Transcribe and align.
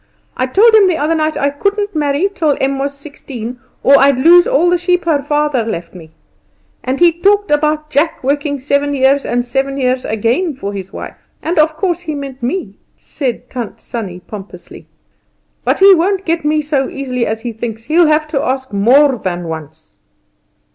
I 0.35 0.47
told 0.47 0.73
him 0.73 0.87
the 0.87 0.97
other 0.97 1.13
night 1.13 1.37
I 1.37 1.51
couldn't 1.51 1.95
marry 1.95 2.27
till 2.33 2.57
Em 2.59 2.79
was 2.79 2.97
sixteen, 2.97 3.59
or 3.83 3.99
I'd 3.99 4.17
lose 4.17 4.47
all 4.47 4.67
the 4.67 4.79
sheep 4.79 5.05
her 5.05 5.21
father 5.21 5.63
left 5.63 5.93
me. 5.93 6.09
And 6.83 6.99
he 6.99 7.11
talked 7.11 7.51
about 7.51 7.91
Jacob 7.91 8.23
working 8.23 8.59
seven 8.59 8.95
years 8.95 9.27
and 9.27 9.45
seven 9.45 9.77
years 9.77 10.03
again 10.03 10.55
for 10.55 10.73
his 10.73 10.91
wife. 10.91 11.29
And 11.43 11.59
of 11.59 11.77
course 11.77 11.99
he 11.99 12.15
meant 12.15 12.41
me," 12.41 12.79
said 12.97 13.47
Tant 13.47 13.79
Sannie 13.79 14.21
pompously. 14.21 14.87
"But 15.63 15.77
he 15.77 15.93
won't 15.93 16.25
get 16.25 16.43
me 16.43 16.63
so 16.63 16.89
easily 16.89 17.27
as 17.27 17.41
he 17.41 17.53
thinks; 17.53 17.83
he'll 17.83 18.07
have 18.07 18.27
to 18.29 18.41
ask 18.41 18.73
more 18.73 19.19
than 19.19 19.47
once." 19.47 19.97